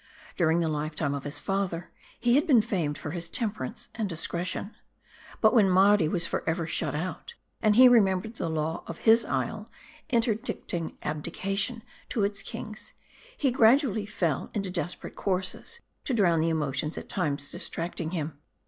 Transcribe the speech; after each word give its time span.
During 0.35 0.61
the 0.61 0.67
lifetime 0.67 1.13
of 1.13 1.25
his 1.25 1.39
father, 1.39 1.91
he 2.19 2.33
had 2.33 2.47
been 2.47 2.63
famed 2.63 2.97
for 2.97 3.11
his 3.11 3.29
temperance 3.29 3.89
and 3.93 4.09
discretion. 4.09 4.75
But 5.41 5.53
when 5.53 5.69
Mardi 5.69 6.07
was 6.07 6.25
for 6.25 6.43
ever 6.49 6.65
shut 6.65 6.95
out; 6.95 7.35
and 7.61 7.75
he 7.75 7.87
remembered 7.87 8.37
the 8.37 8.49
law 8.49 8.83
of 8.87 8.97
his 9.05 9.23
isle, 9.25 9.69
interdicting 10.09 10.97
abdication 11.03 11.83
to 12.09 12.23
its 12.23 12.41
kings; 12.41 12.93
he 13.37 13.51
gradually 13.51 14.07
fell 14.07 14.49
into 14.55 14.71
desperate 14.71 15.13
courses, 15.15 15.81
to 16.05 16.15
drown 16.15 16.39
the 16.39 16.49
emotions 16.49 16.97
at 16.97 17.07
times 17.07 17.51
distracting 17.51 18.09
him. 18.09 18.39